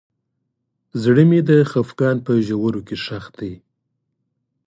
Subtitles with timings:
[1.01, 3.53] زړه مې د خفګان په ژورو کې ښخ دی.